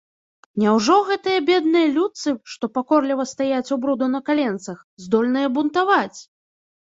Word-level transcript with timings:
Няўжо 0.61 0.95
гэтыя 1.09 1.41
бедныя 1.49 1.89
людцы, 1.97 2.29
што 2.53 2.69
пакорліва 2.79 3.27
стаяць 3.33 3.65
ў 3.65 3.77
бруду 3.85 4.05
на 4.15 4.19
каленцах, 4.29 4.77
здольныя 5.03 5.47
бунтаваць? 5.59 6.19